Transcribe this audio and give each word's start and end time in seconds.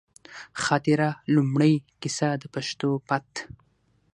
خاطره، 0.63 1.09
لومړۍ 1.35 1.73
کیسه، 2.01 2.29
د 2.41 2.43
پښتو 2.53 2.89
پت 3.07 3.29